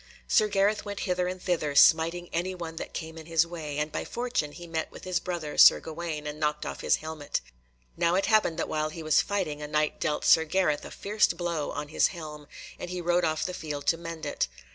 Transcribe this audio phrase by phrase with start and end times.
[0.27, 3.91] Sir Gareth went hither and thither, smiting any one that came in his way, and
[3.91, 7.39] by fortune he met with his brother Sir Gawaine, and knocked off his helmet.
[7.95, 11.27] Now it happened that while he was fighting a Knight dealt Sir Gareth a fierce
[11.27, 12.47] blow on his helm,
[12.79, 14.47] and he rode off the field to mend it.